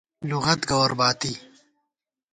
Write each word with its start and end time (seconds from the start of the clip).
لُغت 0.29 0.59
گوَرباتی 0.69 1.33